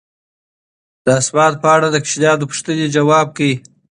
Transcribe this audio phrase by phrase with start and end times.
[1.05, 3.53] د اسمان په اړه د ماشومانو پوښتنې ځواب کړئ.